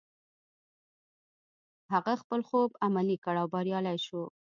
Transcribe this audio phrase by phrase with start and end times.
[1.93, 4.23] هغه خپل خوب عملي کړ او بريالی شو.